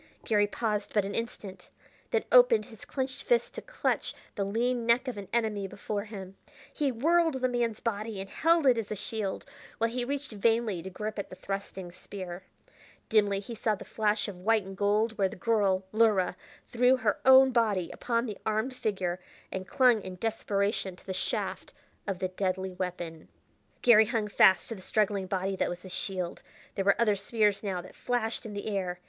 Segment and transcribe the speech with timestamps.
[0.25, 1.69] Garry paused but an instant,
[2.09, 6.35] then opened his clenched fists to clutch the lean neck of an enemy before him.
[6.73, 9.45] He whirled the man's body and held it as a shield
[9.77, 12.41] while he reached vainly to grip at the thrusting spear.
[13.09, 16.35] Dimly he saw the flash of white and gold where the girl, Luhra,
[16.67, 19.19] threw her own body upon the armed figure
[19.51, 21.75] and clung in desperation to the shaft
[22.07, 23.27] of the deadly weapon.
[23.83, 26.41] Garry hung fast to the struggling body, that was his shield;
[26.73, 28.99] there were other spears now that flashed in the air.